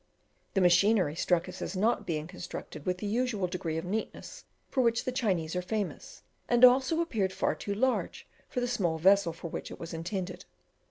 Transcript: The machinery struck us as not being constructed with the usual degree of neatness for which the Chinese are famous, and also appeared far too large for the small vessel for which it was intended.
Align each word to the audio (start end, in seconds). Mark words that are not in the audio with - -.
The 0.55 0.61
machinery 0.61 1.13
struck 1.13 1.47
us 1.47 1.61
as 1.61 1.77
not 1.77 2.07
being 2.07 2.25
constructed 2.25 2.87
with 2.87 2.97
the 2.97 3.05
usual 3.05 3.45
degree 3.45 3.77
of 3.77 3.85
neatness 3.85 4.45
for 4.67 4.81
which 4.81 5.03
the 5.05 5.11
Chinese 5.11 5.55
are 5.55 5.61
famous, 5.61 6.23
and 6.49 6.65
also 6.65 7.01
appeared 7.01 7.31
far 7.31 7.53
too 7.53 7.75
large 7.75 8.25
for 8.49 8.61
the 8.61 8.67
small 8.67 8.97
vessel 8.97 9.31
for 9.31 9.49
which 9.51 9.69
it 9.69 9.79
was 9.79 9.93
intended. 9.93 10.43